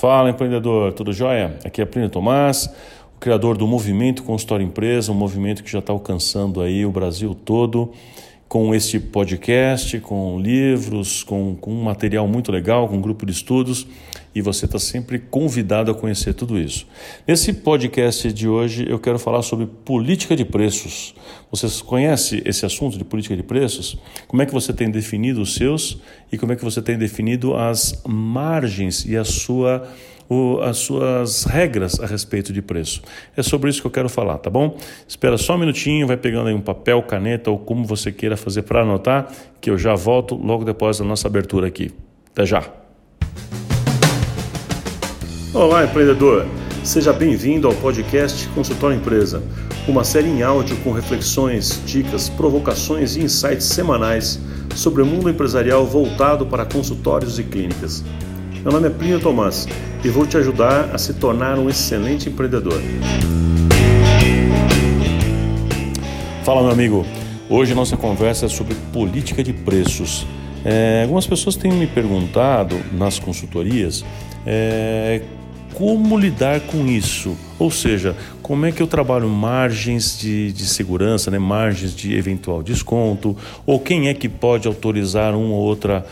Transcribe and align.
Fala 0.00 0.30
empreendedor, 0.30 0.94
tudo 0.94 1.12
jóia? 1.12 1.58
Aqui 1.62 1.82
é 1.82 1.84
Plínio 1.84 2.08
Tomás, 2.08 2.74
o 3.14 3.20
criador 3.20 3.58
do 3.58 3.66
movimento 3.66 4.22
Consultório 4.22 4.64
Empresa, 4.64 5.12
um 5.12 5.14
movimento 5.14 5.62
que 5.62 5.70
já 5.70 5.80
está 5.80 5.92
alcançando 5.92 6.62
aí 6.62 6.86
o 6.86 6.90
Brasil 6.90 7.34
todo 7.34 7.92
com 8.50 8.74
este 8.74 8.98
podcast, 8.98 10.00
com 10.00 10.40
livros, 10.40 11.22
com, 11.22 11.54
com 11.54 11.72
um 11.72 11.84
material 11.84 12.26
muito 12.26 12.50
legal, 12.50 12.88
com 12.88 12.96
um 12.96 13.00
grupo 13.00 13.24
de 13.24 13.30
estudos 13.30 13.86
e 14.34 14.42
você 14.42 14.64
está 14.64 14.76
sempre 14.76 15.20
convidado 15.20 15.88
a 15.88 15.94
conhecer 15.94 16.34
tudo 16.34 16.58
isso. 16.58 16.84
Nesse 17.28 17.52
podcast 17.52 18.32
de 18.32 18.48
hoje 18.48 18.84
eu 18.88 18.98
quero 18.98 19.20
falar 19.20 19.42
sobre 19.42 19.66
política 19.66 20.34
de 20.34 20.44
preços. 20.44 21.14
Você 21.48 21.68
conhece 21.84 22.42
esse 22.44 22.66
assunto 22.66 22.98
de 22.98 23.04
política 23.04 23.36
de 23.36 23.44
preços? 23.44 23.96
Como 24.26 24.42
é 24.42 24.46
que 24.46 24.52
você 24.52 24.72
tem 24.72 24.90
definido 24.90 25.40
os 25.40 25.54
seus 25.54 25.98
e 26.32 26.36
como 26.36 26.50
é 26.50 26.56
que 26.56 26.64
você 26.64 26.82
tem 26.82 26.98
definido 26.98 27.54
as 27.54 28.02
margens 28.04 29.04
e 29.04 29.16
a 29.16 29.22
sua 29.22 29.88
o, 30.30 30.60
as 30.62 30.78
suas 30.78 31.42
regras 31.42 31.98
a 31.98 32.06
respeito 32.06 32.52
de 32.52 32.62
preço. 32.62 33.02
É 33.36 33.42
sobre 33.42 33.68
isso 33.68 33.80
que 33.80 33.86
eu 33.88 33.90
quero 33.90 34.08
falar, 34.08 34.38
tá 34.38 34.48
bom? 34.48 34.78
Espera 35.06 35.36
só 35.36 35.56
um 35.56 35.58
minutinho, 35.58 36.06
vai 36.06 36.16
pegando 36.16 36.48
aí 36.48 36.54
um 36.54 36.60
papel, 36.60 37.02
caneta 37.02 37.50
ou 37.50 37.58
como 37.58 37.84
você 37.84 38.12
queira 38.12 38.36
fazer 38.36 38.62
para 38.62 38.82
anotar, 38.82 39.28
que 39.60 39.68
eu 39.68 39.76
já 39.76 39.96
volto 39.96 40.36
logo 40.36 40.64
depois 40.64 40.98
da 40.98 41.04
nossa 41.04 41.26
abertura 41.26 41.66
aqui. 41.66 41.90
Até 42.30 42.46
já! 42.46 42.62
Olá, 45.52 45.84
empreendedor! 45.84 46.46
Seja 46.84 47.12
bem-vindo 47.12 47.66
ao 47.66 47.74
podcast 47.74 48.48
Consultório 48.50 48.96
Empresa, 48.96 49.42
uma 49.88 50.04
série 50.04 50.28
em 50.28 50.42
áudio 50.42 50.76
com 50.78 50.92
reflexões, 50.92 51.82
dicas, 51.84 52.28
provocações 52.28 53.16
e 53.16 53.20
insights 53.20 53.66
semanais 53.66 54.40
sobre 54.76 55.02
o 55.02 55.06
mundo 55.06 55.28
empresarial 55.28 55.84
voltado 55.84 56.46
para 56.46 56.64
consultórios 56.64 57.38
e 57.38 57.42
clínicas. 57.42 58.04
Meu 58.62 58.70
nome 58.70 58.88
é 58.88 58.90
Plínio 58.90 59.18
Tomás 59.18 59.66
e 60.04 60.08
vou 60.10 60.26
te 60.26 60.36
ajudar 60.36 60.94
a 60.94 60.98
se 60.98 61.14
tornar 61.14 61.58
um 61.58 61.70
excelente 61.70 62.28
empreendedor. 62.28 62.78
Fala, 66.44 66.60
meu 66.60 66.70
amigo. 66.70 67.06
Hoje 67.48 67.74
nossa 67.74 67.96
conversa 67.96 68.44
é 68.44 68.48
sobre 68.50 68.74
política 68.92 69.42
de 69.42 69.54
preços. 69.54 70.26
É, 70.62 71.00
algumas 71.04 71.26
pessoas 71.26 71.56
têm 71.56 71.72
me 71.72 71.86
perguntado 71.86 72.76
nas 72.92 73.18
consultorias 73.18 74.04
é, 74.44 75.22
como 75.72 76.18
lidar 76.18 76.60
com 76.60 76.86
isso, 76.86 77.34
ou 77.58 77.70
seja, 77.70 78.14
como 78.42 78.66
é 78.66 78.72
que 78.72 78.82
eu 78.82 78.86
trabalho 78.86 79.26
margens 79.26 80.18
de, 80.18 80.52
de 80.52 80.66
segurança, 80.66 81.30
né, 81.30 81.38
margens 81.38 81.94
de 81.94 82.14
eventual 82.14 82.62
desconto, 82.62 83.34
ou 83.64 83.80
quem 83.80 84.08
é 84.08 84.14
que 84.14 84.28
pode 84.28 84.68
autorizar 84.68 85.34
uma 85.34 85.54
ou 85.54 85.62
outra 85.62 86.04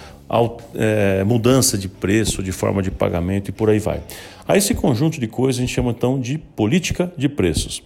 mudança 1.26 1.78
de 1.78 1.88
preço, 1.88 2.42
de 2.42 2.52
forma 2.52 2.82
de 2.82 2.90
pagamento 2.90 3.48
e 3.48 3.52
por 3.52 3.70
aí 3.70 3.78
vai. 3.78 4.00
A 4.46 4.56
esse 4.56 4.74
conjunto 4.74 5.20
de 5.20 5.26
coisas 5.26 5.58
a 5.58 5.60
gente 5.60 5.74
chama 5.74 5.90
então 5.90 6.20
de 6.20 6.38
política 6.38 7.12
de 7.16 7.28
preços. 7.28 7.82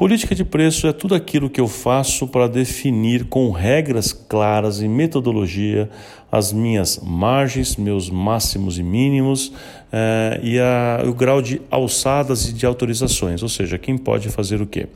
Política 0.00 0.34
de 0.34 0.46
preço 0.46 0.86
é 0.86 0.94
tudo 0.94 1.14
aquilo 1.14 1.50
que 1.50 1.60
eu 1.60 1.68
faço 1.68 2.26
para 2.26 2.48
definir 2.48 3.24
com 3.26 3.50
regras 3.50 4.14
claras 4.14 4.80
e 4.80 4.88
metodologia 4.88 5.90
as 6.32 6.54
minhas 6.54 6.98
margens, 7.02 7.76
meus 7.76 8.08
máximos 8.08 8.78
e 8.78 8.82
mínimos 8.82 9.52
eh, 9.92 10.40
e 10.42 10.58
a, 10.58 11.02
o 11.06 11.12
grau 11.12 11.42
de 11.42 11.60
alçadas 11.70 12.48
e 12.48 12.54
de 12.54 12.64
autorizações, 12.64 13.42
ou 13.42 13.48
seja, 13.50 13.76
quem 13.76 13.98
pode 13.98 14.30
fazer 14.30 14.62
o 14.62 14.66
quê. 14.66 14.86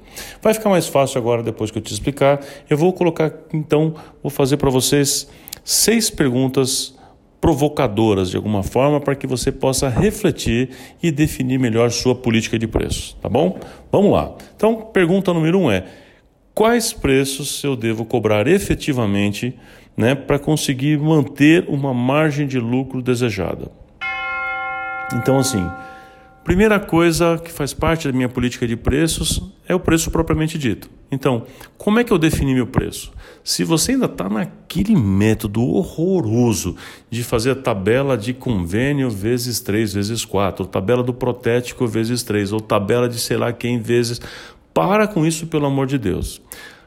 Vai 0.41 0.55
ficar 0.55 0.71
mais 0.71 0.87
fácil 0.87 1.19
agora 1.19 1.43
depois 1.43 1.71
que 1.71 1.77
eu 1.77 1.83
te 1.83 1.93
explicar. 1.93 2.41
Eu 2.71 2.79
vou 2.79 2.91
colocar 2.91 3.31
então, 3.53 3.95
vou 4.23 4.31
fazer 4.31 4.57
para 4.57 4.71
vocês 4.71 5.29
seis 5.65 6.11
perguntas 6.11 6.95
provocadoras 7.41 8.31
de 8.31 8.37
alguma 8.37 8.63
forma 8.63 9.01
para 9.01 9.15
que 9.15 9.27
você 9.27 9.53
possa 9.53 9.89
refletir 9.89 10.71
e 11.03 11.11
definir 11.11 11.59
melhor 11.59 11.91
sua 11.91 12.15
política 12.15 12.59
de 12.59 12.67
preços, 12.67 13.17
tá 13.21 13.29
bom? 13.29 13.59
Vamos 13.91 14.13
lá. 14.13 14.35
Então, 14.57 14.77
pergunta 14.93 15.33
número 15.33 15.59
um 15.59 15.71
é: 15.71 15.85
quais 16.55 16.93
preços 16.93 17.63
eu 17.65 17.77
devo 17.77 18.05
cobrar 18.05 18.47
efetivamente, 18.47 19.55
né, 19.97 20.15
para 20.15 20.39
conseguir 20.39 20.99
manter 20.99 21.67
uma 21.69 21.93
margem 21.93 22.47
de 22.47 22.59
lucro 22.59 23.03
desejada? 23.03 23.71
Então, 25.13 25.39
assim, 25.39 25.69
Primeira 26.45 26.79
coisa 26.79 27.41
que 27.43 27.51
faz 27.51 27.73
parte 27.73 28.07
da 28.07 28.13
minha 28.13 28.29
política 28.29 28.67
de 28.69 28.77
preços 28.77 29.43
é 29.67 29.75
o 29.75 29.81
preço 29.81 30.11
propriamente 30.11 30.59
dito. 30.59 30.91
Então, 31.11 31.47
como 31.79 31.99
é 31.99 32.05
que 32.05 32.13
eu 32.13 32.19
defini 32.19 32.53
meu 32.53 32.67
preço? 32.67 33.11
Se 33.45 33.63
você 33.63 33.93
ainda 33.93 34.07
está 34.07 34.27
naquele 34.27 34.97
método 34.97 35.63
horroroso 35.63 36.77
de 37.11 37.23
fazer 37.23 37.51
a 37.51 37.55
tabela 37.55 38.17
de 38.17 38.33
convênio 38.33 39.11
vezes 39.11 39.61
3 39.61 39.93
vezes 39.93 40.25
4, 40.25 40.65
ou 40.65 40.69
tabela 40.69 41.03
do 41.03 41.13
protético 41.13 41.87
vezes 41.87 42.23
3, 42.23 42.53
ou 42.53 42.61
tabela 42.61 43.07
de 43.07 43.19
sei 43.19 43.37
lá 43.37 43.53
quem 43.53 43.79
vezes. 43.79 44.19
Para 44.73 45.07
com 45.07 45.27
isso, 45.27 45.47
pelo 45.47 45.67
amor 45.67 45.87
de 45.87 45.99
Deus. 45.99 46.41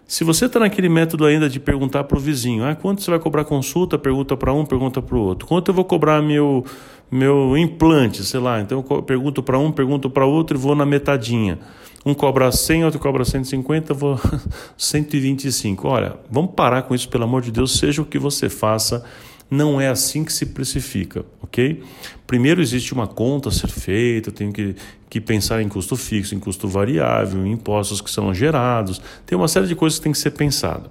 Se 0.08 0.24
você 0.24 0.46
está 0.46 0.60
naquele 0.60 0.90
método 0.90 1.26
ainda 1.26 1.48
de 1.48 1.60
perguntar 1.60 2.06
para 2.06 2.18
o 2.18 2.20
vizinho, 2.20 2.66
ah, 2.66 2.74
quanto 2.74 3.04
você 3.04 3.12
vai 3.12 3.20
cobrar 3.20 3.44
consulta, 3.44 4.00
pergunta 4.00 4.36
para 4.36 4.52
um, 4.52 4.66
pergunta 4.66 5.00
para 5.00 5.16
o 5.16 5.20
outro. 5.20 5.48
Quanto 5.48 5.70
eu 5.70 5.76
vou 5.76 5.86
cobrar 5.86 6.24
meu 6.24 6.66
meu 7.12 7.56
implante, 7.58 8.24
sei 8.24 8.40
lá. 8.40 8.60
Então 8.60 8.84
eu 8.90 9.04
pergunto 9.04 9.44
para 9.44 9.60
um, 9.60 9.72
pergunto 9.72 10.10
para 10.10 10.26
outro 10.26 10.58
e 10.58 10.60
vou 10.60 10.76
na 10.76 10.86
metadinha. 10.86 11.60
Um 12.06 12.14
cobra 12.14 12.52
100, 12.52 12.86
outro 12.86 13.00
cobra 13.00 13.26
150, 13.26 13.94
vou 13.94 14.20
125. 14.78 15.88
Olha, 15.88 16.16
vamos 16.30 16.52
parar 16.56 16.84
com 16.84 16.96
isso, 16.96 17.10
pelo 17.10 17.24
amor 17.24 17.42
de 17.42 17.52
Deus, 17.52 17.78
seja 17.78 18.02
o 18.02 18.06
que 18.06 18.18
você 18.18 18.50
faça, 18.50 19.04
não 19.50 19.80
é 19.80 19.88
assim 19.88 20.24
que 20.24 20.32
se 20.32 20.48
precifica, 20.48 21.26
ok? 21.42 21.84
Primeiro 22.26 22.62
existe 22.62 22.94
uma 22.94 23.08
conta 23.08 23.50
a 23.50 23.52
ser 23.52 23.70
feita, 23.70 24.32
tenho 24.32 24.52
que, 24.52 24.76
que 25.10 25.22
pensar 25.22 25.62
em 25.62 25.70
custo 25.70 25.96
fixo, 25.96 26.36
em 26.36 26.40
custo 26.40 26.68
variável, 26.68 27.46
em 27.46 27.52
impostos 27.52 28.02
que 28.02 28.12
são 28.12 28.34
gerados, 28.34 29.02
tem 29.26 29.38
uma 29.38 29.48
série 29.48 29.68
de 29.68 29.76
coisas 29.76 30.00
que 30.00 30.04
tem 30.04 30.12
que 30.12 30.18
ser 30.18 30.32
pensada. 30.32 30.90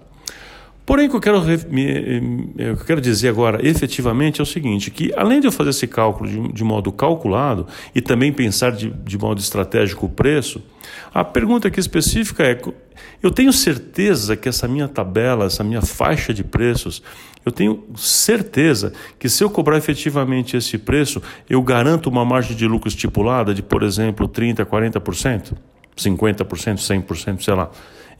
Porém, 0.86 1.08
o 1.08 1.10
que 1.10 1.16
eu 1.16 1.20
quero, 1.20 1.42
me, 1.68 2.52
eu 2.56 2.76
quero 2.76 3.00
dizer 3.00 3.28
agora 3.28 3.58
efetivamente 3.66 4.40
é 4.40 4.42
o 4.44 4.46
seguinte: 4.46 4.88
que 4.88 5.12
além 5.16 5.40
de 5.40 5.48
eu 5.48 5.52
fazer 5.52 5.70
esse 5.70 5.88
cálculo 5.88 6.30
de, 6.30 6.52
de 6.52 6.62
modo 6.62 6.92
calculado 6.92 7.66
e 7.92 8.00
também 8.00 8.32
pensar 8.32 8.70
de, 8.70 8.90
de 8.90 9.18
modo 9.18 9.40
estratégico 9.40 10.06
o 10.06 10.08
preço, 10.08 10.62
a 11.12 11.24
pergunta 11.24 11.66
aqui 11.66 11.80
específica 11.80 12.44
é: 12.44 12.60
eu 13.20 13.32
tenho 13.32 13.52
certeza 13.52 14.36
que 14.36 14.48
essa 14.48 14.68
minha 14.68 14.86
tabela, 14.86 15.46
essa 15.46 15.64
minha 15.64 15.82
faixa 15.82 16.32
de 16.32 16.44
preços, 16.44 17.02
eu 17.44 17.50
tenho 17.50 17.84
certeza 17.96 18.92
que 19.18 19.28
se 19.28 19.42
eu 19.42 19.50
cobrar 19.50 19.76
efetivamente 19.78 20.56
esse 20.56 20.78
preço, 20.78 21.20
eu 21.50 21.60
garanto 21.62 22.08
uma 22.08 22.24
margem 22.24 22.56
de 22.56 22.66
lucro 22.66 22.88
estipulada 22.88 23.52
de, 23.52 23.62
por 23.62 23.82
exemplo, 23.82 24.28
30%, 24.28 24.64
40%, 24.64 25.52
50%, 25.96 26.46
100%, 26.76 27.42
sei 27.42 27.54
lá. 27.54 27.70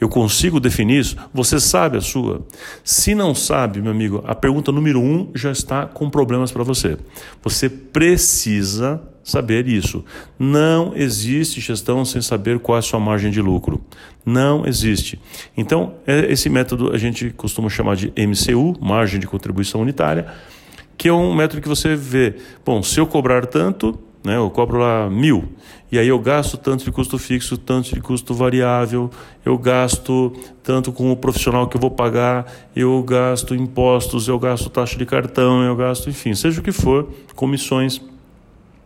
Eu 0.00 0.08
consigo 0.08 0.60
definir 0.60 1.00
isso? 1.00 1.16
Você 1.32 1.58
sabe 1.58 1.96
a 1.96 2.00
sua? 2.00 2.46
Se 2.84 3.14
não 3.14 3.34
sabe, 3.34 3.80
meu 3.80 3.90
amigo, 3.90 4.22
a 4.26 4.34
pergunta 4.34 4.70
número 4.70 5.00
um 5.00 5.30
já 5.34 5.50
está 5.50 5.86
com 5.86 6.10
problemas 6.10 6.52
para 6.52 6.62
você. 6.62 6.98
Você 7.42 7.68
precisa 7.68 9.02
saber 9.24 9.66
isso. 9.66 10.04
Não 10.38 10.92
existe 10.94 11.60
gestão 11.60 12.04
sem 12.04 12.22
saber 12.22 12.58
qual 12.60 12.76
é 12.76 12.78
a 12.78 12.82
sua 12.82 13.00
margem 13.00 13.30
de 13.30 13.40
lucro. 13.40 13.82
Não 14.24 14.66
existe. 14.66 15.18
Então, 15.56 15.94
é, 16.06 16.30
esse 16.30 16.48
método 16.48 16.92
a 16.94 16.98
gente 16.98 17.30
costuma 17.30 17.68
chamar 17.68 17.96
de 17.96 18.12
MCU, 18.16 18.76
margem 18.80 19.18
de 19.18 19.26
contribuição 19.26 19.80
unitária, 19.80 20.26
que 20.96 21.08
é 21.08 21.12
um 21.12 21.34
método 21.34 21.60
que 21.60 21.68
você 21.68 21.96
vê, 21.96 22.36
bom, 22.64 22.82
se 22.82 23.00
eu 23.00 23.06
cobrar 23.06 23.46
tanto, 23.46 23.98
né? 24.26 24.36
Eu 24.36 24.50
cobro 24.50 24.78
lá 24.78 25.08
mil. 25.08 25.48
E 25.90 25.98
aí 25.98 26.08
eu 26.08 26.18
gasto 26.18 26.58
tanto 26.58 26.84
de 26.84 26.90
custo 26.90 27.16
fixo, 27.16 27.56
tanto 27.56 27.94
de 27.94 28.00
custo 28.00 28.34
variável, 28.34 29.08
eu 29.44 29.56
gasto 29.56 30.32
tanto 30.62 30.90
com 30.90 31.12
o 31.12 31.16
profissional 31.16 31.68
que 31.68 31.76
eu 31.76 31.80
vou 31.80 31.92
pagar, 31.92 32.52
eu 32.74 33.00
gasto 33.04 33.54
impostos, 33.54 34.26
eu 34.26 34.36
gasto 34.36 34.68
taxa 34.68 34.98
de 34.98 35.06
cartão, 35.06 35.62
eu 35.62 35.76
gasto, 35.76 36.10
enfim, 36.10 36.34
seja 36.34 36.60
o 36.60 36.64
que 36.64 36.72
for, 36.72 37.08
comissões 37.36 38.00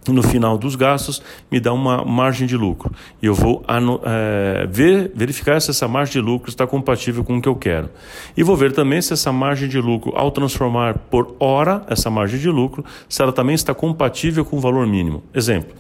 no 0.08 0.22
final 0.22 0.56
dos 0.56 0.74
gastos 0.76 1.22
me 1.50 1.60
dá 1.60 1.72
uma 1.72 2.04
margem 2.04 2.46
de 2.46 2.56
lucro. 2.56 2.92
E 3.20 3.26
eu 3.26 3.34
vou 3.34 3.62
é, 4.04 4.66
ver, 4.66 5.12
verificar 5.14 5.60
se 5.60 5.70
essa 5.70 5.86
margem 5.86 6.14
de 6.14 6.20
lucro 6.20 6.48
está 6.48 6.66
compatível 6.66 7.22
com 7.22 7.36
o 7.36 7.42
que 7.42 7.48
eu 7.48 7.56
quero. 7.56 7.90
E 8.36 8.42
vou 8.42 8.56
ver 8.56 8.72
também 8.72 9.00
se 9.02 9.12
essa 9.12 9.32
margem 9.32 9.68
de 9.68 9.78
lucro, 9.78 10.12
ao 10.16 10.30
transformar 10.30 10.98
por 11.10 11.36
hora 11.38 11.84
essa 11.88 12.10
margem 12.10 12.38
de 12.38 12.48
lucro, 12.48 12.84
se 13.08 13.20
ela 13.20 13.32
também 13.32 13.54
está 13.54 13.74
compatível 13.74 14.44
com 14.44 14.56
o 14.56 14.60
valor 14.60 14.86
mínimo. 14.86 15.22
Exemplo, 15.34 15.74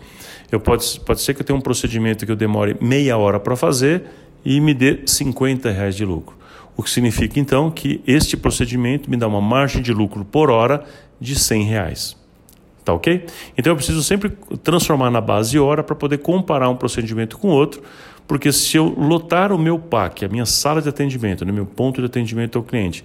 eu 0.52 0.60
pode, 0.60 1.00
pode 1.00 1.20
ser 1.20 1.34
que 1.34 1.40
eu 1.40 1.46
tenha 1.46 1.58
um 1.58 1.62
procedimento 1.62 2.26
que 2.26 2.32
eu 2.32 2.36
demore 2.36 2.76
meia 2.80 3.16
hora 3.16 3.40
para 3.40 3.56
fazer 3.56 4.04
e 4.44 4.60
me 4.60 4.74
dê 4.74 5.00
50 5.06 5.70
reais 5.70 5.94
de 5.94 6.04
lucro. 6.04 6.36
O 6.76 6.82
que 6.82 6.90
significa 6.90 7.38
então 7.38 7.70
que 7.70 8.00
este 8.06 8.36
procedimento 8.36 9.10
me 9.10 9.16
dá 9.16 9.26
uma 9.26 9.40
margem 9.40 9.82
de 9.82 9.92
lucro 9.92 10.24
por 10.24 10.50
hora 10.50 10.84
de 11.20 11.38
100 11.38 11.64
reais. 11.64 12.19
Tá 12.84 12.94
ok? 12.94 13.26
Então 13.56 13.72
eu 13.72 13.76
preciso 13.76 14.02
sempre 14.02 14.30
transformar 14.62 15.10
na 15.10 15.20
base 15.20 15.58
hora 15.58 15.82
para 15.82 15.94
poder 15.94 16.18
comparar 16.18 16.68
um 16.68 16.76
procedimento 16.76 17.36
com 17.38 17.48
outro, 17.48 17.82
porque 18.26 18.52
se 18.52 18.76
eu 18.76 18.86
lotar 18.86 19.52
o 19.52 19.58
meu 19.58 19.78
PAC, 19.78 20.24
a 20.24 20.28
minha 20.28 20.46
sala 20.46 20.80
de 20.80 20.88
atendimento, 20.88 21.42
o 21.42 21.44
né, 21.44 21.52
meu 21.52 21.66
ponto 21.66 22.00
de 22.00 22.06
atendimento 22.06 22.56
ao 22.56 22.64
cliente, 22.64 23.04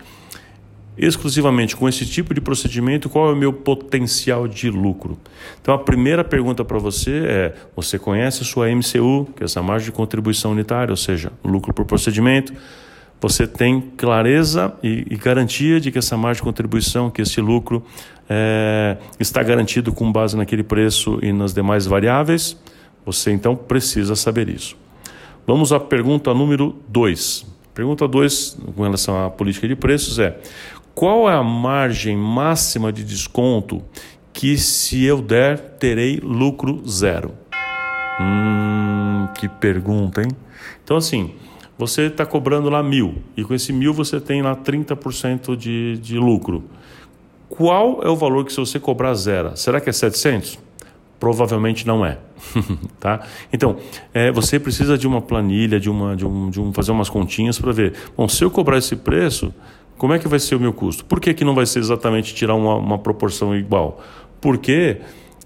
exclusivamente 0.97 1.75
com 1.75 1.89
esse 1.89 2.05
tipo 2.05 2.33
de 2.33 2.39
procedimento, 2.39 3.09
qual 3.09 3.29
é 3.29 3.33
o 3.33 3.35
meu 3.35 3.51
potencial 3.51 4.47
de 4.47 4.69
lucro? 4.69 5.17
Então 5.61 5.73
a 5.73 5.79
primeira 5.79 6.23
pergunta 6.23 6.63
para 6.63 6.77
você 6.77 7.25
é: 7.25 7.55
você 7.75 7.99
conhece 7.99 8.43
a 8.43 8.45
sua 8.45 8.67
MCU, 8.69 9.27
que 9.35 9.43
é 9.43 9.45
essa 9.45 9.61
margem 9.61 9.87
de 9.87 9.91
contribuição 9.91 10.51
unitária, 10.51 10.91
ou 10.91 10.97
seja, 10.97 11.31
lucro 11.43 11.73
por 11.73 11.85
procedimento? 11.85 12.53
Você 13.21 13.47
tem 13.47 13.81
clareza 13.97 14.73
e, 14.83 15.05
e 15.09 15.15
garantia 15.15 15.79
de 15.79 15.91
que 15.91 15.97
essa 15.97 16.15
margem 16.17 16.41
de 16.41 16.43
contribuição, 16.43 17.09
que 17.09 17.21
esse 17.21 17.41
lucro 17.41 17.83
é, 18.29 18.97
está 19.19 19.43
garantido 19.43 19.93
com 19.93 20.11
base 20.11 20.35
naquele 20.35 20.63
preço 20.63 21.19
e 21.21 21.31
nas 21.31 21.53
demais 21.53 21.85
variáveis? 21.85 22.57
Você 23.05 23.31
então 23.31 23.55
precisa 23.55 24.15
saber 24.15 24.49
isso. 24.49 24.75
Vamos 25.45 25.71
à 25.71 25.79
pergunta 25.79 26.33
número 26.33 26.75
2. 26.87 27.45
Pergunta 27.73 28.07
2, 28.07 28.57
com 28.75 28.83
relação 28.83 29.25
à 29.25 29.29
política 29.29 29.67
de 29.67 29.75
preços, 29.75 30.17
é: 30.17 30.39
qual 30.95 31.29
é 31.29 31.33
a 31.33 31.43
margem 31.43 32.15
máxima 32.17 32.91
de 32.91 33.03
desconto 33.03 33.83
que, 34.31 34.57
se 34.57 35.03
eu 35.03 35.21
der, 35.21 35.59
terei 35.77 36.19
lucro 36.23 36.81
zero? 36.87 37.33
Hum, 38.19 39.27
que 39.37 39.49
pergunta, 39.49 40.21
hein? 40.21 40.29
Então, 40.83 40.95
assim, 40.97 41.35
você 41.77 42.03
está 42.03 42.25
cobrando 42.25 42.69
lá 42.69 42.81
mil 42.81 43.15
e 43.35 43.43
com 43.43 43.53
esse 43.53 43.73
mil 43.73 43.93
você 43.93 44.21
tem 44.21 44.41
lá 44.41 44.55
30% 44.55 45.57
de, 45.57 45.97
de 45.97 46.17
lucro. 46.17 46.63
Qual 47.49 48.01
é 48.03 48.09
o 48.09 48.15
valor 48.15 48.45
que, 48.45 48.51
se 48.51 48.59
você 48.59 48.79
cobrar 48.79 49.13
zero? 49.13 49.55
Será 49.55 49.79
que 49.79 49.89
é 49.89 49.93
700? 49.93 50.59
Provavelmente 51.19 51.87
não 51.87 52.05
é, 52.05 52.17
tá? 52.99 53.21
Então, 53.51 53.77
é, 54.13 54.31
você 54.31 54.59
precisa 54.59 54.97
de 54.97 55.07
uma 55.07 55.21
planilha, 55.21 55.79
de 55.79 55.89
uma, 55.89 56.15
de 56.15 56.25
um, 56.25 56.49
de 56.49 56.59
um 56.59 56.73
fazer 56.73 56.91
umas 56.91 57.09
continhas 57.09 57.57
para 57.57 57.71
ver. 57.71 57.93
Bom, 58.17 58.27
se 58.27 58.43
eu 58.43 58.51
cobrar 58.51 58.77
esse 58.77 58.95
preço, 58.95 59.53
como 59.97 60.13
é 60.13 60.19
que 60.19 60.27
vai 60.27 60.39
ser 60.39 60.55
o 60.55 60.59
meu 60.59 60.73
custo? 60.73 61.05
Por 61.05 61.19
que, 61.21 61.33
que 61.33 61.45
não 61.45 61.55
vai 61.55 61.65
ser 61.65 61.79
exatamente 61.79 62.35
tirar 62.35 62.55
uma, 62.55 62.75
uma 62.75 62.99
proporção 62.99 63.55
igual? 63.55 64.03
Porque 64.41 64.97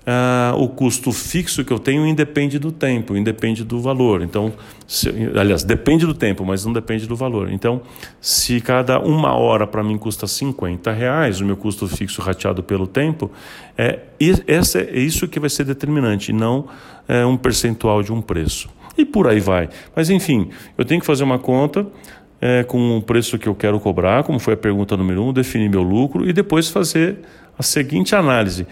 ah, 0.05 0.53
o 0.57 0.67
custo 0.67 1.11
fixo 1.11 1.63
que 1.63 1.71
eu 1.71 1.79
tenho 1.79 2.05
independe 2.05 2.57
do 2.57 2.71
tempo, 2.71 3.15
independe 3.15 3.63
do 3.63 3.79
valor. 3.79 4.21
Então, 4.21 4.53
se, 4.87 5.09
aliás, 5.35 5.63
depende 5.63 6.05
do 6.05 6.13
tempo, 6.13 6.45
mas 6.45 6.65
não 6.65 6.73
depende 6.73 7.05
do 7.05 7.15
valor. 7.15 7.51
Então, 7.51 7.81
se 8.19 8.59
cada 8.61 8.99
uma 8.99 9.33
hora 9.35 9.67
para 9.67 9.83
mim 9.83 9.97
custa 9.97 10.25
50 10.25 10.91
reais, 10.91 11.41
o 11.41 11.45
meu 11.45 11.57
custo 11.57 11.87
fixo 11.87 12.21
rateado 12.21 12.63
pelo 12.63 12.87
tempo, 12.87 13.31
é, 13.77 13.99
essa, 14.47 14.79
é 14.79 14.99
isso 14.99 15.27
que 15.27 15.39
vai 15.39 15.49
ser 15.49 15.63
determinante, 15.65 16.33
não 16.33 16.67
é, 17.07 17.25
um 17.25 17.37
percentual 17.37 18.01
de 18.01 18.11
um 18.11 18.21
preço. 18.21 18.69
E 18.97 19.05
por 19.05 19.27
aí 19.27 19.39
vai. 19.39 19.69
Mas 19.95 20.09
enfim, 20.09 20.49
eu 20.77 20.83
tenho 20.85 20.99
que 20.99 21.07
fazer 21.07 21.23
uma 21.23 21.39
conta 21.39 21.85
é, 22.41 22.63
com 22.63 22.97
o 22.97 23.01
preço 23.01 23.37
que 23.37 23.47
eu 23.47 23.55
quero 23.55 23.79
cobrar, 23.79 24.23
como 24.23 24.39
foi 24.39 24.53
a 24.53 24.57
pergunta 24.57 24.95
número 24.97 25.23
um, 25.23 25.33
definir 25.33 25.69
meu 25.69 25.81
lucro 25.81 26.27
e 26.27 26.33
depois 26.33 26.69
fazer 26.69 27.19
a 27.57 27.63
seguinte 27.63 28.15
análise. 28.15 28.65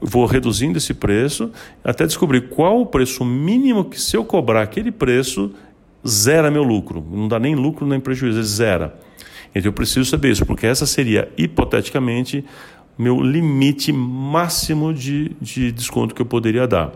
Vou 0.00 0.26
reduzindo 0.26 0.78
esse 0.78 0.94
preço 0.94 1.50
até 1.82 2.06
descobrir 2.06 2.48
qual 2.48 2.80
o 2.80 2.86
preço 2.86 3.24
mínimo 3.24 3.84
que, 3.84 4.00
se 4.00 4.16
eu 4.16 4.24
cobrar 4.24 4.62
aquele 4.62 4.92
preço, 4.92 5.52
zera 6.06 6.50
meu 6.50 6.62
lucro. 6.62 7.04
Não 7.10 7.28
dá 7.28 7.38
nem 7.38 7.54
lucro 7.54 7.86
nem 7.86 8.00
prejuízo, 8.00 8.42
zera. 8.42 8.98
Então 9.54 9.68
eu 9.68 9.72
preciso 9.72 10.04
saber 10.04 10.30
isso, 10.30 10.46
porque 10.46 10.66
essa 10.66 10.86
seria, 10.86 11.28
hipoteticamente, 11.36 12.44
meu 12.98 13.20
limite 13.20 13.92
máximo 13.92 14.92
de, 14.92 15.36
de 15.40 15.72
desconto 15.72 16.14
que 16.14 16.22
eu 16.22 16.26
poderia 16.26 16.66
dar. 16.66 16.92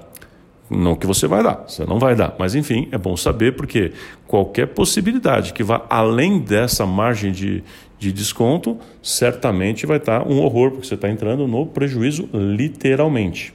Não 0.69 0.97
que 0.97 1.07
você 1.07 1.27
vai 1.27 1.43
dar, 1.43 1.65
você 1.69 1.85
não 1.85 1.99
vai 1.99 2.15
dar. 2.15 2.35
Mas 2.39 2.55
enfim, 2.55 2.89
é 2.91 2.99
bom 2.99 3.17
saber 3.17 3.55
porque 3.55 3.93
qualquer 4.27 4.67
possibilidade 4.69 5.53
que 5.53 5.63
vá 5.63 5.85
além 5.89 6.39
dessa 6.41 6.87
margem 6.87 7.31
de, 7.31 7.63
de 8.03 8.13
desconto, 8.13 8.77
certamente 9.03 9.87
vai 9.87 9.99
estar 9.99 10.27
um 10.27 10.43
horror, 10.43 10.73
porque 10.73 10.87
você 10.87 10.95
está 10.95 11.09
entrando 11.09 11.47
no 11.47 11.67
prejuízo 11.67 12.29
literalmente. 12.33 13.55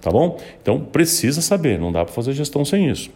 Tá 0.00 0.10
bom? 0.10 0.40
Então 0.60 0.80
precisa 0.80 1.40
saber, 1.40 1.78
não 1.78 1.92
dá 1.92 2.04
para 2.04 2.12
fazer 2.12 2.32
gestão 2.32 2.64
sem 2.64 2.88
isso. 2.90 3.10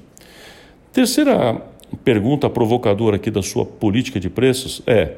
Terceira 0.93 1.61
pergunta 2.05 2.49
provocadora 2.49 3.17
aqui 3.17 3.31
da 3.31 3.43
sua 3.43 3.65
política 3.65 4.21
de 4.21 4.31
preços 4.31 4.83
é: 4.87 5.15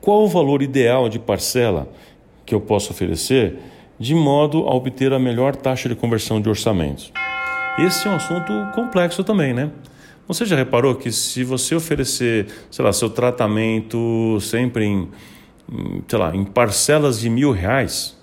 qual 0.00 0.24
o 0.24 0.28
valor 0.28 0.62
ideal 0.62 1.08
de 1.08 1.18
parcela 1.18 1.88
que 2.44 2.54
eu 2.54 2.60
posso 2.60 2.92
oferecer? 2.92 3.58
de 3.98 4.14
modo 4.14 4.68
a 4.68 4.74
obter 4.74 5.12
a 5.12 5.18
melhor 5.18 5.56
taxa 5.56 5.88
de 5.88 5.96
conversão 5.96 6.40
de 6.40 6.48
orçamentos. 6.48 7.12
Esse 7.78 8.06
é 8.06 8.10
um 8.10 8.14
assunto 8.14 8.52
complexo 8.74 9.24
também, 9.24 9.52
né? 9.52 9.70
Você 10.28 10.44
já 10.44 10.54
reparou 10.54 10.94
que 10.94 11.10
se 11.10 11.42
você 11.42 11.74
oferecer, 11.74 12.46
sei 12.70 12.84
lá, 12.84 12.92
seu 12.92 13.08
tratamento 13.08 14.38
sempre 14.42 14.84
em, 14.84 15.08
sei 16.06 16.18
lá, 16.18 16.36
em 16.36 16.44
parcelas 16.44 17.18
de 17.18 17.30
mil 17.30 17.50
reais, 17.50 18.14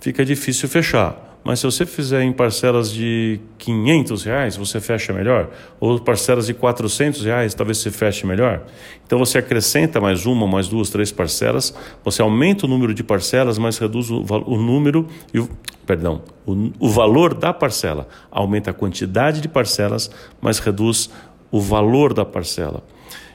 fica 0.00 0.24
difícil 0.24 0.70
fechar. 0.70 1.24
Mas 1.44 1.60
se 1.60 1.66
você 1.66 1.84
fizer 1.84 2.22
em 2.22 2.32
parcelas 2.32 2.90
de 2.90 3.38
500 3.58 4.24
reais, 4.24 4.56
você 4.56 4.80
fecha 4.80 5.12
melhor. 5.12 5.50
Ou 5.78 6.00
parcelas 6.00 6.46
de 6.46 6.54
400 6.54 7.22
reais, 7.22 7.52
talvez 7.52 7.76
você 7.76 7.90
feche 7.90 8.26
melhor. 8.26 8.62
Então 9.06 9.18
você 9.18 9.36
acrescenta 9.36 10.00
mais 10.00 10.24
uma, 10.24 10.46
mais 10.46 10.68
duas, 10.68 10.88
três 10.88 11.12
parcelas. 11.12 11.74
Você 12.02 12.22
aumenta 12.22 12.64
o 12.64 12.68
número 12.68 12.94
de 12.94 13.04
parcelas, 13.04 13.58
mas 13.58 13.76
reduz 13.76 14.10
o, 14.10 14.24
o 14.46 14.56
número 14.56 15.06
e 15.34 15.38
o, 15.38 15.48
perdão, 15.84 16.22
o, 16.46 16.70
o 16.78 16.88
valor 16.88 17.34
da 17.34 17.52
parcela. 17.52 18.08
Aumenta 18.30 18.70
a 18.70 18.74
quantidade 18.74 19.42
de 19.42 19.48
parcelas, 19.48 20.10
mas 20.40 20.58
reduz 20.58 21.10
o 21.54 21.60
valor 21.60 22.12
da 22.12 22.24
parcela. 22.24 22.82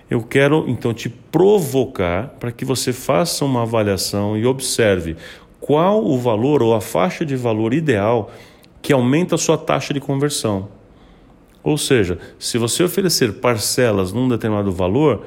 Eu 0.09 0.21
quero 0.21 0.65
então 0.67 0.93
te 0.93 1.07
provocar 1.07 2.35
para 2.37 2.51
que 2.51 2.65
você 2.65 2.91
faça 2.91 3.45
uma 3.45 3.61
avaliação 3.61 4.37
e 4.37 4.45
observe 4.45 5.15
qual 5.57 6.03
o 6.03 6.17
valor 6.17 6.61
ou 6.61 6.75
a 6.75 6.81
faixa 6.81 7.25
de 7.25 7.37
valor 7.37 7.73
ideal 7.73 8.29
que 8.81 8.91
aumenta 8.91 9.35
a 9.35 9.37
sua 9.37 9.57
taxa 9.57 9.93
de 9.93 10.01
conversão. 10.01 10.67
Ou 11.63 11.77
seja, 11.77 12.19
se 12.37 12.57
você 12.57 12.83
oferecer 12.83 13.35
parcelas 13.35 14.11
num 14.11 14.27
determinado 14.27 14.73
valor, 14.73 15.25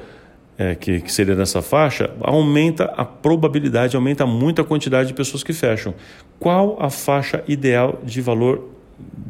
é, 0.55 0.75
que, 0.75 1.01
que 1.01 1.11
seria 1.11 1.33
nessa 1.33 1.63
faixa, 1.63 2.11
aumenta 2.21 2.93
a 2.95 3.03
probabilidade, 3.03 3.95
aumenta 3.95 4.23
muito 4.27 4.61
a 4.61 4.65
quantidade 4.65 5.07
de 5.07 5.15
pessoas 5.15 5.43
que 5.43 5.51
fecham. 5.51 5.95
Qual 6.39 6.77
a 6.79 6.91
faixa 6.91 7.43
ideal 7.47 7.99
de 8.03 8.21
valor 8.21 8.69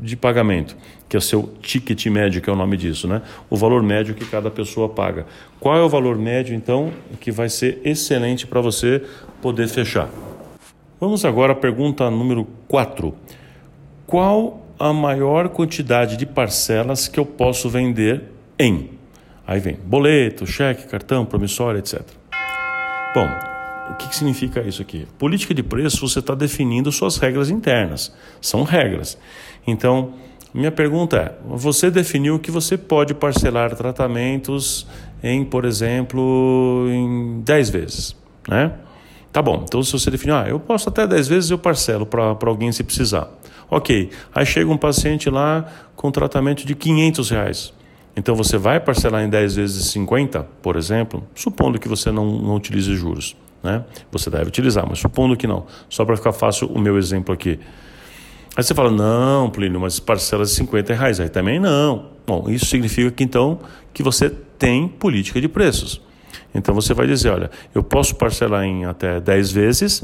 de 0.01 0.15
pagamento? 0.15 0.75
Que 1.07 1.15
é 1.15 1.19
o 1.19 1.21
seu 1.21 1.53
ticket 1.61 2.05
médio, 2.07 2.41
que 2.41 2.49
é 2.49 2.53
o 2.53 2.55
nome 2.55 2.77
disso, 2.77 3.07
né? 3.07 3.21
O 3.49 3.55
valor 3.55 3.83
médio 3.83 4.15
que 4.15 4.25
cada 4.25 4.49
pessoa 4.49 4.89
paga. 4.89 5.25
Qual 5.59 5.77
é 5.77 5.81
o 5.81 5.89
valor 5.89 6.17
médio, 6.17 6.55
então, 6.55 6.91
que 7.19 7.31
vai 7.31 7.49
ser 7.49 7.79
excelente 7.83 8.47
para 8.47 8.61
você 8.61 9.03
poder 9.41 9.67
fechar? 9.67 10.09
Vamos 10.99 11.25
agora 11.25 11.53
à 11.53 11.55
pergunta 11.55 12.09
número 12.09 12.47
4. 12.67 13.13
Qual 14.05 14.65
a 14.79 14.91
maior 14.91 15.49
quantidade 15.49 16.17
de 16.17 16.25
parcelas 16.25 17.07
que 17.07 17.19
eu 17.19 17.25
posso 17.25 17.69
vender 17.69 18.23
em? 18.57 18.89
Aí 19.45 19.59
vem 19.59 19.75
boleto, 19.75 20.47
cheque, 20.47 20.87
cartão, 20.87 21.25
promissório, 21.25 21.79
etc. 21.79 22.01
Bom, 23.13 23.52
o 23.91 23.95
que, 23.95 24.07
que 24.09 24.15
significa 24.15 24.61
isso 24.61 24.81
aqui? 24.81 25.07
Política 25.17 25.53
de 25.53 25.63
preço, 25.63 26.07
você 26.07 26.19
está 26.19 26.33
definindo 26.33 26.91
suas 26.91 27.17
regras 27.17 27.49
internas. 27.49 28.13
São 28.41 28.63
regras. 28.63 29.17
Então, 29.65 30.13
minha 30.53 30.71
pergunta 30.71 31.17
é: 31.17 31.35
você 31.45 31.89
definiu 31.89 32.39
que 32.39 32.51
você 32.51 32.77
pode 32.77 33.13
parcelar 33.13 33.75
tratamentos 33.75 34.87
em, 35.21 35.43
por 35.43 35.65
exemplo, 35.65 36.87
em 36.89 37.41
10 37.41 37.69
vezes, 37.69 38.15
né? 38.47 38.73
Tá 39.31 39.41
bom, 39.41 39.63
então 39.67 39.81
se 39.81 39.91
você 39.91 40.11
definir, 40.11 40.33
ah, 40.33 40.45
eu 40.47 40.59
posso 40.59 40.89
até 40.89 41.07
10 41.07 41.27
vezes 41.27 41.49
eu 41.49 41.57
parcelo 41.57 42.05
para 42.05 42.37
alguém 42.45 42.71
se 42.71 42.83
precisar. 42.83 43.31
Ok, 43.67 44.11
aí 44.35 44.45
chega 44.45 44.69
um 44.69 44.77
paciente 44.77 45.27
lá 45.27 45.65
com 45.95 46.11
tratamento 46.11 46.67
de 46.67 46.75
500 46.75 47.29
reais. 47.31 47.73
Então 48.15 48.35
você 48.35 48.59
vai 48.59 48.79
parcelar 48.79 49.23
em 49.23 49.29
10 49.29 49.55
vezes 49.55 49.87
50, 49.87 50.47
por 50.61 50.75
exemplo, 50.75 51.23
supondo 51.33 51.79
que 51.79 51.87
você 51.87 52.11
não, 52.11 52.25
não 52.25 52.55
utilize 52.55 52.93
juros. 52.93 53.35
Né? 53.63 53.83
Você 54.11 54.29
deve 54.29 54.49
utilizar, 54.49 54.85
mas 54.87 54.99
supondo 54.99 55.37
que 55.37 55.47
não. 55.47 55.65
Só 55.89 56.03
para 56.03 56.17
ficar 56.17 56.33
fácil 56.33 56.67
o 56.67 56.77
meu 56.77 56.97
exemplo 56.97 57.33
aqui. 57.33 57.59
Aí 58.55 58.61
você 58.61 58.75
fala, 58.75 58.91
não, 58.91 59.49
Plínio, 59.49 59.79
mas 59.79 59.99
parcelas 59.99 60.49
de 60.49 60.55
50 60.57 60.93
reais. 60.93 61.19
Aí 61.19 61.29
também 61.29 61.59
não. 61.59 62.09
Bom, 62.27 62.49
isso 62.49 62.65
significa 62.65 63.09
que 63.09 63.23
então 63.23 63.59
que 63.93 64.03
você 64.03 64.29
tem 64.29 64.87
política 64.87 65.39
de 65.41 65.47
preços. 65.47 66.01
Então 66.53 66.75
você 66.75 66.93
vai 66.93 67.07
dizer: 67.07 67.29
olha, 67.29 67.49
eu 67.73 67.83
posso 67.83 68.15
parcelar 68.15 68.63
em 68.63 68.85
até 68.85 69.19
10 69.19 69.51
vezes, 69.51 70.03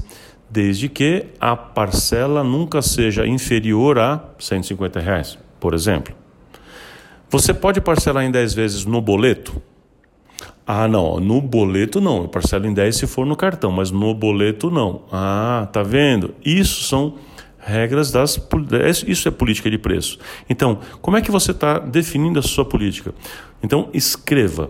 desde 0.49 0.89
que 0.89 1.27
a 1.39 1.55
parcela 1.55 2.43
nunca 2.43 2.81
seja 2.81 3.27
inferior 3.27 3.99
a 3.99 4.23
150 4.39 4.99
reais, 4.99 5.37
por 5.59 5.73
exemplo. 5.73 6.13
Você 7.29 7.53
pode 7.53 7.79
parcelar 7.79 8.23
em 8.23 8.31
10 8.31 8.53
vezes 8.53 8.85
no 8.85 8.99
boleto? 9.01 9.61
Ah, 10.71 10.87
não, 10.87 11.19
no 11.19 11.41
boleto 11.41 11.99
não. 11.99 12.21
Eu 12.21 12.27
parcelo 12.27 12.67
em 12.67 12.73
10 12.75 12.95
se 12.95 13.07
for 13.07 13.25
no 13.25 13.35
cartão, 13.35 13.71
mas 13.71 13.89
no 13.89 14.13
boleto 14.13 14.69
não. 14.69 15.01
Ah, 15.11 15.67
tá 15.73 15.81
vendo? 15.81 16.35
Isso 16.45 16.83
são 16.83 17.15
regras 17.57 18.11
das. 18.11 18.39
Isso 19.07 19.27
é 19.27 19.31
política 19.31 19.67
de 19.67 19.79
preço. 19.79 20.19
Então, 20.47 20.77
como 21.01 21.17
é 21.17 21.23
que 21.23 21.31
você 21.31 21.49
está 21.49 21.79
definindo 21.79 22.37
a 22.37 22.43
sua 22.43 22.63
política? 22.63 23.15
Então, 23.63 23.89
escreva. 23.95 24.69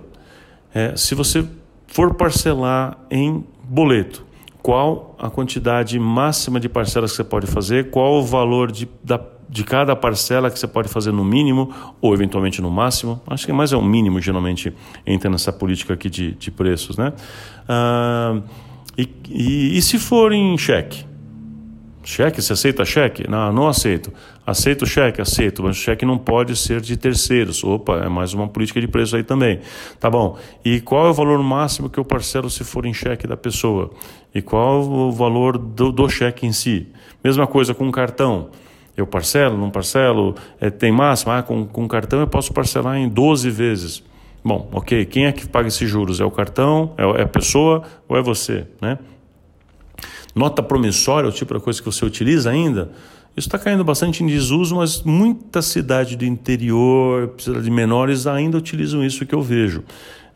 É, 0.73 0.95
se 0.95 1.13
você 1.15 1.45
for 1.85 2.13
parcelar 2.13 2.97
em 3.11 3.43
boleto. 3.61 4.25
Qual 4.61 5.17
a 5.19 5.29
quantidade 5.29 5.99
máxima 5.99 6.61
de 6.61 6.69
parcelas 6.69 7.11
que 7.11 7.17
você 7.17 7.23
pode 7.25 7.47
fazer? 7.47 7.89
Qual 7.89 8.19
o 8.19 8.23
valor 8.23 8.71
de, 8.71 8.87
da, 9.03 9.19
de 9.49 9.63
cada 9.63 9.95
parcela 9.95 10.51
que 10.51 10.59
você 10.59 10.67
pode 10.67 10.87
fazer 10.87 11.11
no 11.11 11.25
mínimo 11.25 11.73
ou 11.99 12.13
eventualmente 12.13 12.61
no 12.61 12.69
máximo? 12.69 13.19
Acho 13.25 13.45
que 13.45 13.51
mais 13.51 13.73
é 13.73 13.77
o 13.77 13.81
mínimo, 13.81 14.21
geralmente, 14.21 14.73
entra 15.05 15.29
nessa 15.29 15.51
política 15.51 15.95
aqui 15.95 16.09
de, 16.09 16.33
de 16.33 16.51
preços, 16.51 16.97
né? 16.97 17.11
Ah, 17.67 18.39
e, 18.97 19.09
e, 19.29 19.77
e 19.77 19.81
se 19.81 19.97
for 19.97 20.31
em 20.31 20.57
cheque? 20.57 21.09
Cheque, 22.03 22.41
você 22.41 22.53
aceita 22.53 22.85
cheque? 22.85 23.29
Não, 23.29 23.51
não 23.51 23.67
aceito. 23.67 24.11
Aceito 24.45 24.85
cheque? 24.85 25.21
Aceito, 25.21 25.61
mas 25.61 25.77
o 25.77 25.79
cheque 25.79 26.05
não 26.05 26.17
pode 26.17 26.55
ser 26.55 26.81
de 26.81 26.97
terceiros. 26.97 27.63
Opa, 27.63 27.97
é 27.97 28.09
mais 28.09 28.33
uma 28.33 28.47
política 28.47 28.81
de 28.81 28.87
preço 28.87 29.15
aí 29.15 29.23
também. 29.23 29.59
Tá 29.99 30.09
bom. 30.09 30.37
E 30.65 30.79
qual 30.79 31.07
é 31.07 31.09
o 31.09 31.13
valor 31.13 31.41
máximo 31.43 31.89
que 31.89 31.99
eu 31.99 32.05
parcelo 32.05 32.49
se 32.49 32.63
for 32.63 32.85
em 32.85 32.93
cheque 32.93 33.27
da 33.27 33.37
pessoa? 33.37 33.91
E 34.33 34.41
qual 34.41 34.81
o 34.81 35.11
valor 35.11 35.57
do, 35.57 35.91
do 35.91 36.09
cheque 36.09 36.47
em 36.47 36.51
si? 36.51 36.87
Mesma 37.23 37.45
coisa 37.45 37.73
com 37.73 37.91
cartão. 37.91 38.49
Eu 38.99 39.07
parcelo, 39.07 39.57
não 39.57 39.69
parcelo? 39.69 40.35
É, 40.59 40.69
tem 40.69 40.91
máximo? 40.91 41.31
Ah, 41.31 41.41
com, 41.41 41.65
com 41.65 41.87
cartão 41.87 42.19
eu 42.19 42.27
posso 42.27 42.53
parcelar 42.53 42.97
em 42.97 43.07
12 43.07 43.49
vezes. 43.49 44.03
Bom, 44.43 44.69
ok. 44.71 45.05
Quem 45.05 45.25
é 45.25 45.31
que 45.31 45.47
paga 45.47 45.67
esses 45.67 45.89
juros? 45.89 46.19
É 46.19 46.25
o 46.25 46.31
cartão? 46.31 46.93
É, 46.97 47.21
é 47.21 47.23
a 47.23 47.27
pessoa 47.27 47.83
ou 48.07 48.17
é 48.17 48.21
você? 48.21 48.67
Né? 48.81 48.97
Nota 50.35 50.61
promissória, 50.61 51.29
o 51.29 51.31
tipo 51.31 51.53
de 51.53 51.59
coisa 51.59 51.79
que 51.81 51.85
você 51.85 52.05
utiliza 52.05 52.49
ainda, 52.49 52.91
isso 53.35 53.47
está 53.47 53.57
caindo 53.57 53.83
bastante 53.83 54.23
em 54.23 54.27
desuso, 54.27 54.75
mas 54.75 55.01
muita 55.03 55.61
cidade 55.61 56.15
do 56.15 56.25
interior, 56.25 57.33
cidades 57.37 57.69
menores 57.69 58.27
ainda 58.27 58.57
utilizam 58.57 59.03
isso 59.03 59.25
que 59.25 59.33
eu 59.33 59.41
vejo. 59.41 59.83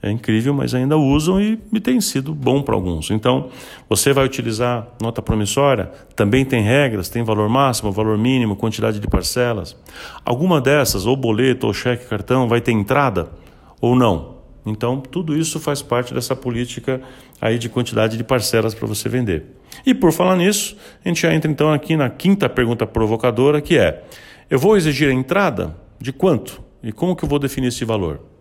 É 0.03 0.11
incrível, 0.11 0.53
mas 0.53 0.75
ainda 0.75 0.97
usam 0.97 1.39
e, 1.39 1.57
e 1.71 1.79
tem 1.79 2.01
sido 2.01 2.35
bom 2.35 2.61
para 2.61 2.75
alguns. 2.75 3.09
Então, 3.09 3.49
você 3.87 4.11
vai 4.11 4.25
utilizar 4.25 4.85
nota 5.01 5.21
promissória? 5.21 5.89
Também 6.13 6.43
tem 6.43 6.61
regras, 6.61 7.07
tem 7.07 7.23
valor 7.23 7.47
máximo, 7.47 7.89
valor 7.89 8.17
mínimo, 8.17 8.57
quantidade 8.57 8.99
de 8.99 9.07
parcelas. 9.07 9.77
Alguma 10.25 10.59
dessas, 10.59 11.05
ou 11.05 11.15
boleto, 11.15 11.67
ou 11.67 11.73
cheque, 11.73 12.05
cartão, 12.05 12.49
vai 12.49 12.59
ter 12.59 12.73
entrada 12.73 13.31
ou 13.79 13.95
não? 13.95 14.39
Então, 14.65 14.99
tudo 14.99 15.37
isso 15.37 15.57
faz 15.57 15.81
parte 15.81 16.13
dessa 16.13 16.35
política 16.35 16.99
aí 17.39 17.57
de 17.57 17.69
quantidade 17.69 18.17
de 18.17 18.25
parcelas 18.25 18.75
para 18.75 18.85
você 18.85 19.07
vender. 19.07 19.45
E 19.85 19.93
por 19.93 20.11
falar 20.11 20.35
nisso, 20.35 20.75
a 21.03 21.07
gente 21.07 21.21
já 21.21 21.33
entra 21.33 21.49
então 21.49 21.71
aqui 21.71 21.95
na 21.95 22.09
quinta 22.09 22.49
pergunta 22.49 22.85
provocadora, 22.85 23.61
que 23.61 23.77
é: 23.77 24.03
eu 24.49 24.59
vou 24.59 24.75
exigir 24.75 25.07
a 25.07 25.13
entrada 25.13 25.77
de 25.97 26.11
quanto? 26.11 26.61
E 26.83 26.91
como 26.91 27.15
que 27.15 27.23
eu 27.23 27.29
vou 27.29 27.39
definir 27.39 27.67
esse 27.67 27.85
valor? 27.85 28.32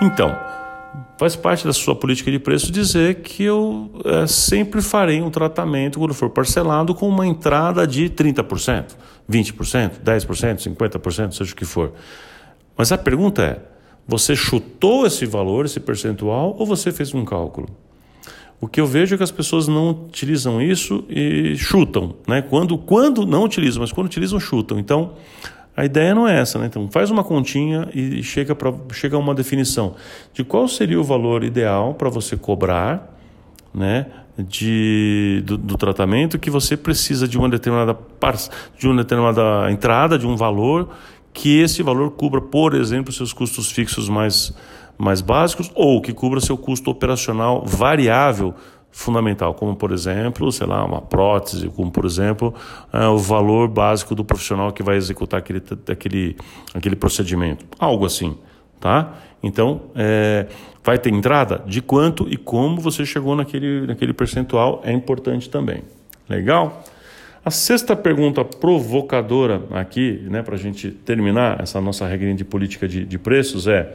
Então, 0.00 0.36
faz 1.18 1.34
parte 1.34 1.64
da 1.64 1.72
sua 1.72 1.96
política 1.96 2.30
de 2.30 2.38
preço 2.38 2.70
dizer 2.70 3.22
que 3.22 3.42
eu 3.42 3.90
é, 4.04 4.26
sempre 4.26 4.82
farei 4.82 5.22
um 5.22 5.30
tratamento, 5.30 5.98
quando 5.98 6.12
for 6.12 6.30
parcelado, 6.30 6.94
com 6.94 7.08
uma 7.08 7.26
entrada 7.26 7.86
de 7.86 8.10
30%, 8.10 8.94
20%, 9.30 10.00
10%, 10.04 10.76
50%, 10.76 11.32
seja 11.32 11.52
o 11.52 11.56
que 11.56 11.64
for. 11.64 11.92
Mas 12.76 12.92
a 12.92 12.98
pergunta 12.98 13.42
é: 13.42 13.60
você 14.06 14.36
chutou 14.36 15.06
esse 15.06 15.24
valor, 15.24 15.64
esse 15.64 15.80
percentual, 15.80 16.54
ou 16.58 16.66
você 16.66 16.92
fez 16.92 17.14
um 17.14 17.24
cálculo? 17.24 17.68
O 18.60 18.66
que 18.66 18.80
eu 18.80 18.86
vejo 18.86 19.14
é 19.14 19.18
que 19.18 19.24
as 19.24 19.30
pessoas 19.30 19.68
não 19.68 19.90
utilizam 19.90 20.62
isso 20.62 21.04
e 21.10 21.56
chutam, 21.56 22.16
né? 22.26 22.40
Quando, 22.40 22.78
quando 22.78 23.26
não 23.26 23.44
utilizam, 23.44 23.80
mas 23.82 23.92
quando 23.92 24.06
utilizam, 24.06 24.40
chutam. 24.40 24.78
Então, 24.78 25.12
a 25.76 25.84
ideia 25.84 26.14
não 26.14 26.26
é 26.26 26.40
essa, 26.40 26.58
né? 26.58 26.66
Então, 26.66 26.88
faz 26.90 27.10
uma 27.10 27.22
continha 27.22 27.88
e 27.94 28.22
chega, 28.22 28.54
pra, 28.54 28.72
chega 28.92 29.14
a 29.16 29.18
uma 29.18 29.34
definição 29.34 29.94
de 30.32 30.42
qual 30.42 30.66
seria 30.66 30.98
o 30.98 31.04
valor 31.04 31.44
ideal 31.44 31.92
para 31.92 32.08
você 32.08 32.36
cobrar, 32.36 33.14
né? 33.74 34.06
De, 34.38 35.42
do, 35.46 35.56
do, 35.56 35.76
tratamento 35.78 36.38
que 36.38 36.50
você 36.50 36.76
precisa 36.76 37.26
de 37.26 37.38
uma 37.38 37.48
determinada 37.48 37.96
de 38.78 38.86
uma 38.86 38.96
determinada 38.96 39.70
entrada, 39.70 40.18
de 40.18 40.26
um 40.26 40.36
valor 40.36 40.90
que 41.32 41.58
esse 41.60 41.82
valor 41.82 42.10
cubra, 42.10 42.40
por 42.40 42.74
exemplo, 42.74 43.12
seus 43.12 43.32
custos 43.32 43.70
fixos 43.70 44.10
mais, 44.10 44.54
mais 44.98 45.22
básicos 45.22 45.70
ou 45.74 46.02
que 46.02 46.12
cubra 46.12 46.40
seu 46.40 46.56
custo 46.56 46.90
operacional 46.90 47.62
variável 47.64 48.54
fundamental, 48.96 49.52
como 49.52 49.76
por 49.76 49.92
exemplo, 49.92 50.50
sei 50.50 50.66
lá, 50.66 50.82
uma 50.82 51.02
prótese, 51.02 51.68
como 51.68 51.90
por 51.90 52.06
exemplo, 52.06 52.54
é, 52.90 53.06
o 53.06 53.18
valor 53.18 53.68
básico 53.68 54.14
do 54.14 54.24
profissional 54.24 54.72
que 54.72 54.82
vai 54.82 54.96
executar 54.96 55.38
aquele, 55.38 55.62
aquele, 55.86 56.36
aquele 56.72 56.96
procedimento, 56.96 57.66
algo 57.78 58.06
assim, 58.06 58.38
tá? 58.80 59.12
Então, 59.42 59.82
é, 59.94 60.46
vai 60.82 60.98
ter 60.98 61.12
entrada 61.12 61.62
de 61.66 61.82
quanto 61.82 62.26
e 62.26 62.38
como 62.38 62.80
você 62.80 63.04
chegou 63.04 63.36
naquele, 63.36 63.86
naquele 63.86 64.14
percentual 64.14 64.80
é 64.82 64.92
importante 64.92 65.50
também. 65.50 65.82
Legal? 66.26 66.82
A 67.44 67.50
sexta 67.50 67.94
pergunta 67.94 68.42
provocadora 68.46 69.62
aqui, 69.72 70.26
né, 70.30 70.42
para 70.42 70.54
a 70.54 70.58
gente 70.58 70.90
terminar 70.90 71.60
essa 71.60 71.82
nossa 71.82 72.06
regrinha 72.06 72.34
de 72.34 72.46
política 72.46 72.88
de, 72.88 73.04
de 73.04 73.18
preços 73.18 73.66
é: 73.66 73.94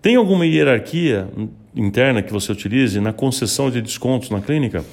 tem 0.00 0.14
alguma 0.14 0.46
hierarquia 0.46 1.28
interna 1.74 2.22
que 2.22 2.32
você 2.32 2.52
utilize 2.52 3.00
na 3.00 3.12
concessão 3.12 3.70
de 3.70 3.80
descontos 3.80 4.30
na 4.30 4.40
clínica? 4.40 4.84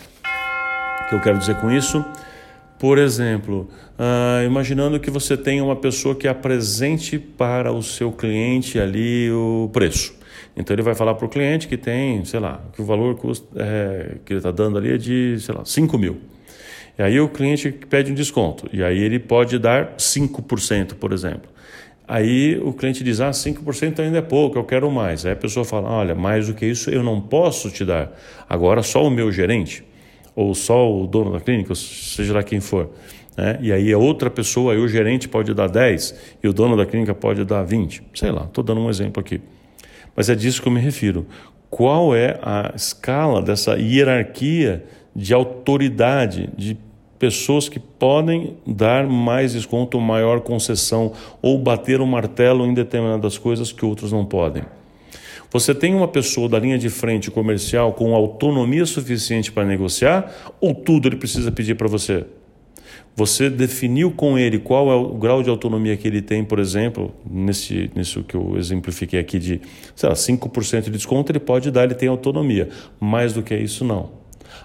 O 1.02 1.10
que 1.10 1.16
eu 1.16 1.22
quero 1.22 1.38
dizer 1.38 1.56
com 1.56 1.72
isso? 1.72 2.04
Por 2.78 2.98
exemplo, 2.98 3.70
uh, 3.98 4.46
imaginando 4.46 5.00
que 5.00 5.12
você 5.12 5.36
tem 5.36 5.60
uma 5.62 5.76
pessoa 5.76 6.16
que 6.16 6.28
apresente 6.28 7.20
para 7.20 7.74
o 7.74 7.84
seu 7.84 8.12
cliente 8.12 8.80
ali 8.80 9.30
o 9.32 9.70
preço. 9.74 10.18
Então 10.56 10.74
ele 10.74 10.82
vai 10.82 10.96
falar 10.96 11.16
para 11.16 11.26
o 11.26 11.30
cliente 11.30 11.68
que 11.68 11.78
tem, 11.78 12.24
sei 12.26 12.40
lá, 12.40 12.62
que 12.74 12.82
o 12.82 12.86
valor 12.86 13.16
custa, 13.16 13.48
é, 13.56 14.18
que 14.26 14.34
ele 14.34 14.40
está 14.40 14.52
dando 14.52 14.78
ali 14.78 14.94
é 14.94 14.98
de, 14.98 15.38
sei 15.40 15.56
lá, 15.56 15.66
5 15.66 15.98
mil. 15.98 16.18
E 16.98 17.02
aí 17.02 17.20
o 17.20 17.30
cliente 17.30 17.72
pede 17.72 18.12
um 18.12 18.16
desconto, 18.16 18.70
e 18.74 18.84
aí 18.84 19.00
ele 19.00 19.20
pode 19.20 19.58
dar 19.58 19.96
5%, 19.96 20.96
por 20.96 21.14
exemplo. 21.14 21.50
Aí 22.10 22.60
o 22.64 22.74
cliente 22.74 23.04
diz: 23.04 23.22
Ah, 23.22 23.30
5% 23.30 24.00
ainda 24.00 24.18
é 24.18 24.22
pouco, 24.22 24.58
eu 24.58 24.64
quero 24.64 24.90
mais. 24.90 25.28
Aí 25.28 25.34
a 25.34 25.36
pessoa 25.36 25.64
fala: 25.64 25.88
Olha, 25.88 26.16
mais 26.16 26.48
do 26.48 26.56
que 26.56 26.66
isso 26.66 26.90
eu 26.90 27.04
não 27.04 27.22
posso 27.22 27.70
te 27.70 27.86
dar. 27.86 28.12
Agora 28.50 28.82
só 28.82 29.06
o 29.06 29.12
meu 29.12 29.32
gerente, 29.32 29.84
ou 30.36 30.56
só 30.56 30.92
o 30.92 31.06
dono 31.06 31.32
da 31.32 31.40
clínica, 31.40 31.76
seja 31.76 32.34
lá 32.34 32.42
quem 32.42 32.60
for. 32.60 32.90
Né? 33.38 33.60
E 33.62 33.72
aí 33.72 33.94
a 33.94 33.98
outra 34.00 34.28
pessoa, 34.28 34.74
aí 34.74 34.80
o 34.80 34.88
gerente 34.88 35.30
pode 35.30 35.54
dar 35.54 35.70
10 35.70 36.38
e 36.44 36.48
o 36.48 36.54
dono 36.54 36.76
da 36.76 36.84
clínica 36.84 37.14
pode 37.14 37.46
dar 37.46 37.62
20. 37.62 38.02
Sei 38.16 38.32
lá, 38.32 38.46
estou 38.46 38.64
dando 38.64 38.82
um 38.82 38.90
exemplo 38.90 39.22
aqui. 39.22 39.40
Mas 40.16 40.30
é 40.30 40.36
disso 40.36 40.64
que 40.64 40.68
eu 40.68 40.72
me 40.72 40.82
refiro. 40.82 41.28
Qual 41.70 42.16
é 42.16 42.40
a 42.42 42.74
escala 42.76 43.40
dessa 43.40 43.78
hierarquia 43.78 44.84
de 45.16 45.32
autoridade, 45.32 46.50
de 46.58 46.76
pessoas 47.20 47.68
que 47.68 47.80
podem 47.80 48.56
dar 48.66 49.06
mais 49.06 49.52
desconto, 49.52 50.00
maior 50.00 50.40
concessão 50.40 51.12
ou 51.42 51.60
bater 51.60 52.00
o 52.00 52.06
um 52.06 52.08
martelo 52.08 52.66
em 52.66 52.74
determinadas 52.74 53.38
coisas 53.38 53.74
que 53.74 53.86
outros 53.86 54.12
não 54.14 54.26
podem. 54.26 54.64
Você 55.52 55.76
tem 55.76 55.94
uma 55.94 56.08
pessoa 56.08 56.48
da 56.48 56.60
linha 56.60 56.78
de 56.78 56.90
frente 56.90 57.30
comercial 57.30 57.92
com 57.94 58.16
autonomia 58.16 58.86
suficiente 58.86 59.52
para 59.52 59.66
negociar 59.66 60.32
ou 60.62 60.74
tudo 60.74 61.08
ele 61.08 61.18
precisa 61.18 61.52
pedir 61.52 61.76
para 61.76 61.88
você? 61.88 62.26
Você 63.16 63.50
definiu 63.50 64.12
com 64.12 64.38
ele 64.38 64.60
qual 64.60 64.90
é 64.90 64.96
o 64.96 65.16
grau 65.16 65.44
de 65.44 65.50
autonomia 65.50 65.98
que 65.98 66.08
ele 66.08 66.22
tem, 66.22 66.44
por 66.46 66.58
exemplo, 66.58 67.12
nesse, 67.30 67.92
nisso 67.94 68.24
que 68.24 68.36
eu 68.36 68.56
exemplifiquei 68.58 69.20
aqui 69.20 69.38
de, 69.38 69.60
sei 69.94 70.08
lá, 70.08 70.16
5% 70.16 70.84
de 70.84 70.92
desconto, 70.92 71.32
ele 71.32 71.40
pode 71.40 71.70
dar, 71.70 71.84
ele 71.84 71.96
tem 71.96 72.08
autonomia. 72.08 72.70
Mais 72.98 73.34
do 73.34 73.44
que 73.44 73.54
isso, 73.56 73.84
não. 73.84 74.19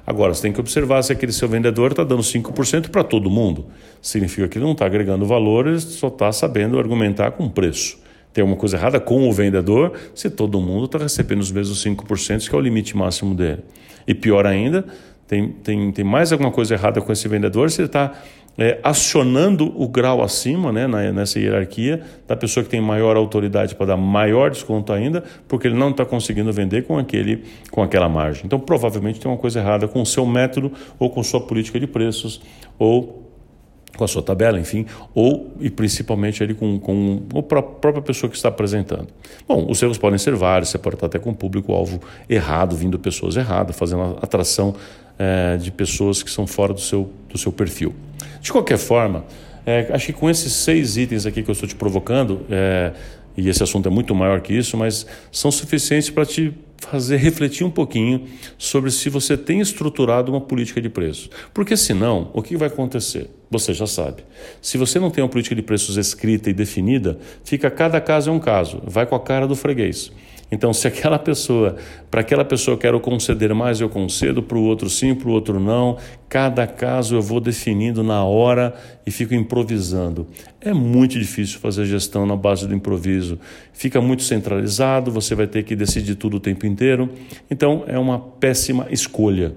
Agora, 0.07 0.35
você 0.35 0.43
tem 0.43 0.53
que 0.53 0.61
observar 0.61 1.03
se 1.03 1.13
aquele 1.13 1.33
seu 1.33 1.49
vendedor 1.49 1.91
está 1.91 2.05
dando 2.05 2.23
5% 2.23 2.91
para 2.91 3.03
todo 3.03 3.31
mundo. 3.31 3.67
Significa 4.03 4.49
que 4.49 4.59
ele 4.59 4.65
não 4.65 4.73
está 4.73 4.87
agregando 4.87 5.25
valor, 5.27 5.67
ele 5.67 5.81
só 5.81 6.09
está 6.09 6.31
sabendo 6.33 6.79
argumentar 6.79 7.31
com 7.33 7.49
preço. 7.49 7.99
Tem 8.33 8.43
alguma 8.43 8.59
coisa 8.59 8.77
errada 8.77 8.99
com 8.99 9.29
o 9.29 9.33
vendedor 9.33 9.93
se 10.15 10.29
todo 10.29 10.61
mundo 10.61 10.87
está 10.87 10.99
recebendo 10.99 11.41
os 11.41 11.53
mesmos 11.53 11.85
5%, 11.85 12.49
que 12.49 12.55
é 12.55 12.59
o 12.59 12.61
limite 12.61 12.97
máximo 12.97 13.35
dele. 13.35 13.63
E 14.07 14.15
pior 14.15 14.45
ainda, 14.45 14.85
tem, 15.27 15.49
tem, 15.49 15.93
tem 15.93 16.05
mais 16.05 16.33
alguma 16.33 16.51
coisa 16.51 16.75
errada 16.75 17.01
com 17.01 17.13
esse 17.13 17.27
vendedor 17.29 17.71
se 17.71 17.81
ele 17.81 17.87
está 17.87 18.13
é, 18.57 18.79
acionando 18.83 19.73
o 19.81 19.89
grau 19.89 20.23
acima, 20.23 20.73
né, 20.73 20.87
na, 20.87 21.13
nessa 21.13 21.39
hierarquia, 21.39 22.03
da 22.27 22.37
pessoa 22.37 22.63
que 22.63 22.71
tem 22.71 22.81
maior 22.81 23.17
autoridade 23.17 23.75
para 23.75 23.87
dar 23.87 23.97
maior 23.97 24.51
desconto 24.51 24.93
ainda, 24.93 25.25
porque 25.49 25.67
ele 25.67 25.77
não 25.77 25.91
está 25.91 26.05
conseguindo 26.05 26.53
vender 26.53 26.83
com, 26.83 26.99
aquele, 26.99 27.45
com 27.71 27.83
aquela 27.83 28.09
margem. 28.09 28.47
Então, 28.47 28.59
provavelmente 28.59 29.21
tem 29.21 29.31
uma 29.31 29.39
coisa 29.39 29.61
errada 29.61 29.89
com 29.89 30.01
o 30.01 30.07
seu 30.07 30.25
método 30.27 30.73
ou 30.99 31.11
com 31.11 31.23
sua 31.23 31.41
política 31.41 31.81
de 31.81 31.87
preços 31.87 32.41
ou 32.79 33.24
com 33.97 34.05
a 34.05 34.09
sua 34.09 34.23
tabela, 34.23 34.59
enfim, 34.59 34.87
ou 35.15 35.53
e 35.61 35.71
principalmente 35.71 36.43
ali 36.43 36.55
com, 36.55 36.79
com 36.79 37.23
a 37.39 37.43
própria 37.43 38.03
pessoa 38.03 38.31
que 38.31 38.37
está 38.37 38.49
apresentando. 38.49 39.09
Bom, 39.47 39.67
os 39.69 39.83
erros 39.83 39.99
podem 39.99 40.19
ser 40.19 40.35
vários, 40.35 40.71
você 40.71 40.79
pode 40.79 40.97
estar 40.97 41.07
até 41.07 41.19
com 41.19 41.33
público-alvo 41.33 42.01
errado, 42.29 42.77
vindo 42.77 42.99
pessoas 42.99 43.37
erradas, 43.37 43.77
fazendo 43.77 44.19
atração 44.21 44.75
é, 45.19 45.57
de 45.57 45.71
pessoas 45.71 46.23
que 46.23 46.31
são 46.31 46.47
fora 46.47 46.73
do 46.73 46.81
seu, 46.81 47.11
do 47.29 47.39
seu 47.39 47.53
perfil. 47.53 47.95
De 48.41 48.53
qualquer 48.53 48.79
forma, 48.79 49.25
é, 49.67 49.89
acho 49.93 50.07
que 50.07 50.13
com 50.13 50.29
esses 50.29 50.53
seis 50.53 50.97
itens 50.97 51.27
aqui 51.27 51.43
que 51.43 51.51
eu 51.51 51.53
estou 51.53 51.69
te 51.69 51.75
provocando, 51.75 52.41
é, 52.51 52.93
e 53.37 53.49
esse 53.49 53.63
assunto 53.63 53.89
é 53.89 53.91
muito 53.91 54.15
maior 54.15 54.41
que 54.41 54.53
isso, 54.53 54.77
mas 54.77 55.07
são 55.33 55.51
suficientes 55.51 56.11
para 56.11 56.25
te 56.25 56.53
fazer 56.79 57.17
refletir 57.17 57.65
um 57.65 57.71
pouquinho 57.71 58.27
sobre 58.59 58.91
se 58.91 59.09
você 59.09 59.37
tem 59.37 59.61
estruturado 59.61 60.31
uma 60.31 60.41
política 60.41 60.81
de 60.81 60.89
preços. 60.89 61.31
Porque 61.53 61.77
senão, 61.77 62.31
o 62.33 62.43
que 62.43 62.57
vai 62.57 62.69
acontecer? 62.69 63.31
Você 63.55 63.73
já 63.73 63.87
sabe. 63.87 64.25
Se 64.61 64.77
você 64.77 64.99
não 64.99 65.13
tem 65.13 65.23
uma 65.23 65.31
política 65.31 65.55
de 65.55 65.63
preços 65.63 65.97
escrita 65.97 66.51
e 66.51 66.53
definida, 66.53 67.17
fica 67.45 67.71
cada 67.71 68.01
caso 68.01 68.29
é 68.29 68.33
um 68.33 68.41
caso, 68.41 68.83
vai 68.85 69.07
com 69.07 69.15
a 69.15 69.21
cara 69.21 69.47
do 69.47 69.55
freguês. 69.55 70.11
Então, 70.51 70.73
se 70.73 70.89
aquela 70.89 71.21
pessoa, 71.21 71.77
para 72.11 72.21
aquela 72.21 72.45
pessoa 72.45 72.75
eu 72.75 72.79
quero 72.79 72.99
conceder 72.99 73.55
mais, 73.55 73.81
eu 73.81 73.89
concedo, 73.89 74.43
para 74.43 74.59
o 74.59 74.65
outro 74.65 74.91
sim, 74.91 75.15
para 75.15 75.29
o 75.29 75.33
outro 75.33 75.61
não. 75.61 75.97
Cada 76.29 76.67
caso 76.67 77.15
eu 77.15 77.23
vou 77.23 77.41
definindo 77.41 78.03
na 78.03 78.25
hora 78.25 78.75
e 79.07 79.11
fico 79.13 79.35
improvisando. 79.35 80.27
É 80.61 80.73
muito 80.73 81.17
difícil 81.17 81.61
fazer 81.61 81.85
gestão 81.85 82.27
na 82.27 82.35
base 82.35 82.67
do 82.67 82.75
improviso. 82.75 83.39
Fica 83.73 84.01
muito 84.01 84.25
centralizado, 84.25 85.13
você 85.13 85.37
vai 85.37 85.47
ter 85.47 85.63
que 85.63 85.77
decidir 85.77 86.17
tudo 86.17 86.39
o 86.39 86.41
tempo 86.41 86.67
inteiro. 86.67 87.09
Então, 87.49 87.85
é 87.87 87.97
uma 87.97 88.19
péssima 88.19 88.89
escolha 88.91 89.55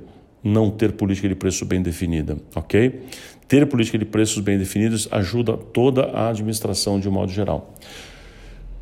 não 0.48 0.72
ter 0.72 0.94
política 0.94 1.28
de 1.28 1.36
preço 1.36 1.66
bem 1.66 1.82
definida, 1.82 2.38
ok? 2.56 3.02
Ter 3.48 3.66
política 3.68 3.98
de 3.98 4.06
preços 4.06 4.42
bem 4.42 4.58
definidos 4.58 5.08
ajuda 5.12 5.54
toda 5.56 6.06
a 6.06 6.30
administração 6.30 7.00
de 7.00 7.08
um 7.08 7.12
modo 7.12 7.32
geral. 7.32 7.74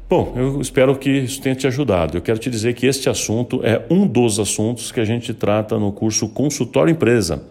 Bom, 0.08 0.34
eu 0.36 0.62
espero 0.62 0.96
que 0.98 1.10
isso 1.10 1.42
tenha 1.42 1.56
te 1.56 1.66
ajudado. 1.66 2.18
Eu 2.18 2.22
quero 2.22 2.38
te 2.38 2.50
dizer 2.50 2.74
que 2.74 2.86
este 2.86 3.10
assunto 3.10 3.62
é 3.64 3.84
um 3.90 4.06
dos 4.06 4.40
assuntos 4.40 4.92
que 4.92 5.00
a 5.00 5.06
gente 5.06 5.34
trata 5.34 5.80
no 5.80 5.92
curso 5.92 6.30
Consultório 6.30 6.92
Empresa. 6.92 7.44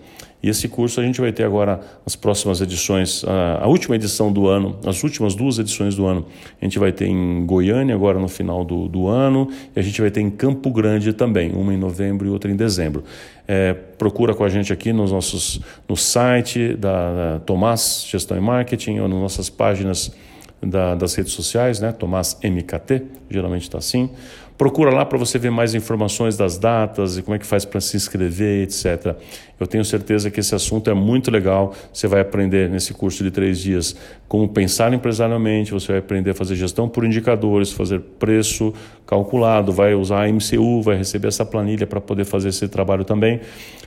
E 0.45 0.49
esse 0.51 0.69
curso 0.69 1.01
a 1.01 1.03
gente 1.03 1.23
vai 1.23 1.33
ter 1.33 1.43
agora 1.43 1.81
as 2.05 2.15
próximas 2.15 2.61
edições, 2.61 3.25
a, 3.63 3.67
última 3.67 3.97
edição 3.97 4.31
do 4.31 4.47
ano, 4.47 4.79
as 4.85 5.03
últimas 5.03 5.35
duas 5.35 5.59
edições 5.59 5.95
do 5.95 6.05
ano, 6.05 6.27
a 6.61 6.65
gente 6.67 6.79
vai 6.79 6.93
ter 6.93 7.07
em 7.07 7.47
Goiânia 7.47 7.95
agora 7.95 8.19
no 8.19 8.29
final 8.29 8.63
do, 8.63 8.87
do 8.87 9.09
ano, 9.09 9.49
e 9.75 9.81
a 9.81 9.83
gente 9.83 9.99
vai 10.03 10.11
ter 10.11 10.21
em 10.21 10.29
Campo 10.29 10.71
Grande 10.71 11.15
também, 11.15 11.51
uma 11.53 11.73
em 11.73 11.79
novembro 11.79 12.27
e 12.27 12.31
outra 12.31 12.51
em 12.51 12.57
dezembro. 12.57 13.05
É, 13.49 13.73
procura 13.73 14.35
com 14.35 14.45
a 14.45 14.51
gente 14.51 14.71
aqui 14.71 14.93
nos 14.93 15.11
nossos, 15.11 15.63
no 15.89 15.97
site 15.97 16.75
da, 16.75 17.33
da 17.33 17.41
Tomás 17.41 18.05
Gestão 18.07 18.37
e 18.37 18.41
Marketing 18.41 18.99
ou 18.99 19.09
nas 19.09 19.19
nossas 19.19 19.49
páginas 19.49 20.15
da, 20.63 20.95
das 20.95 21.15
redes 21.15 21.33
sociais, 21.33 21.81
né? 21.81 21.91
Tomás 21.91 22.39
MKT, 22.45 23.03
geralmente 23.31 23.63
está 23.63 23.79
assim. 23.79 24.11
Procura 24.57 24.91
lá 24.93 25.05
para 25.05 25.19
você 25.19 25.37
ver 25.37 25.51
mais 25.51 25.75
informações 25.75 26.37
das 26.37 26.57
datas 26.57 27.19
e 27.19 27.23
como 27.23 27.35
é 27.35 27.39
que 27.41 27.47
faz 27.47 27.65
para 27.65 27.81
se 27.81 27.97
inscrever, 27.97 28.63
etc. 28.63 29.17
Eu 29.59 29.67
tenho 29.67 29.85
certeza 29.85 30.31
que 30.31 30.39
esse 30.39 30.55
assunto 30.55 30.89
é 30.89 30.95
muito 30.95 31.29
legal. 31.29 31.75
Você 31.93 32.07
vai 32.07 32.21
aprender 32.21 32.71
nesse 32.71 32.95
curso 32.95 33.25
de 33.25 33.33
três 33.33 33.59
dias 33.59 33.97
como 34.29 34.49
pensar 34.49 34.93
empresarialmente, 34.93 35.73
você 35.73 35.89
vai 35.89 35.99
aprender 35.99 36.31
a 36.31 36.35
fazer 36.35 36.55
gestão 36.55 36.89
por 36.89 37.05
indicadores, 37.05 37.73
fazer 37.73 38.01
preço 38.01 38.73
calculado, 39.05 39.73
vai 39.73 39.95
usar 39.95 40.25
a 40.25 40.29
MCU, 40.33 40.83
vai 40.83 40.97
receber 40.97 41.29
essa 41.29 41.45
planilha 41.45 41.87
para 41.87 42.01
poder 42.01 42.25
fazer 42.25 42.51
esse 42.51 42.69
trabalho 42.69 43.05
também. 43.05 43.41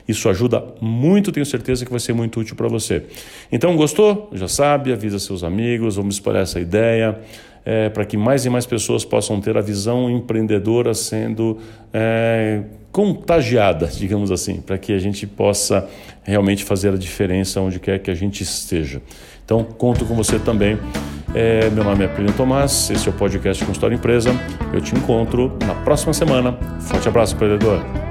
Isso 0.06 0.28
ajuda 0.28 0.62
muito, 0.80 1.32
tenho 1.32 1.46
certeza 1.46 1.84
que 1.84 1.90
vai 1.90 2.00
ser 2.00 2.12
muito 2.12 2.40
útil 2.40 2.56
para 2.56 2.68
você. 2.68 3.04
Então, 3.50 3.74
gostou? 3.74 4.30
Já 4.32 4.48
sabe, 4.48 4.92
avisa 4.92 5.18
seus 5.18 5.42
amigos, 5.42 5.96
vamos 5.96 6.16
espalhar 6.16 6.42
essa 6.42 6.60
ideia 6.60 7.18
é, 7.64 7.88
para 7.88 8.04
que 8.04 8.16
mais 8.16 8.44
e 8.44 8.50
mais 8.50 8.66
pessoas 8.66 9.04
possam 9.04 9.40
ter 9.40 9.56
a 9.56 9.60
visão 9.60 10.10
empreendedora 10.10 10.94
sendo 10.94 11.58
é, 11.92 12.62
contagiada, 12.90 13.86
digamos 13.92 14.30
assim, 14.30 14.60
para 14.60 14.78
que 14.78 14.92
a 14.92 14.98
gente 14.98 15.26
possa 15.26 15.88
realmente 16.22 16.64
fazer 16.64 16.92
a 16.92 16.96
diferença 16.96 17.60
onde 17.60 17.78
quer 17.78 17.98
que 17.98 18.10
a 18.10 18.14
gente 18.14 18.42
esteja. 18.42 19.00
Então, 19.44 19.64
conto 19.64 20.04
com 20.04 20.14
você 20.14 20.38
também. 20.38 20.78
É, 21.34 21.70
meu 21.70 21.84
nome 21.84 22.04
é 22.04 22.08
Plínio 22.08 22.32
Tomás, 22.34 22.90
esse 22.90 23.08
é 23.08 23.10
o 23.10 23.14
podcast 23.14 23.64
com 23.64 23.72
História 23.72 23.94
Empresa. 23.94 24.30
Eu 24.72 24.80
te 24.80 24.94
encontro 24.94 25.56
na 25.66 25.74
próxima 25.74 26.12
semana. 26.12 26.52
Forte 26.80 27.08
abraço, 27.08 27.34
empreendedor. 27.34 28.07